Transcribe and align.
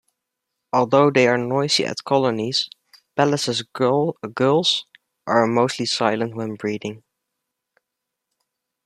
Although 0.73 1.11
they 1.11 1.27
are 1.27 1.37
noisy 1.37 1.85
at 1.85 2.03
colonies, 2.03 2.71
Pallas's 3.15 3.61
gulls 3.73 4.87
are 5.27 5.45
mostly 5.45 5.85
silent 5.85 6.33
when 6.35 6.55
breeding. 6.55 7.03